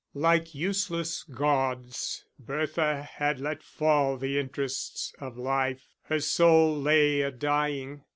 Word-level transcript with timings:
Like 0.15 0.55
useless 0.55 1.21
gauds, 1.21 2.25
Bertha 2.39 3.03
had 3.03 3.39
let 3.39 3.61
fall 3.61 4.17
the 4.17 4.39
interests 4.39 5.13
of 5.19 5.37
life; 5.37 5.93
her 6.05 6.19
soul 6.19 6.75
lay 6.75 7.21
a 7.21 7.29
dying. 7.29 8.01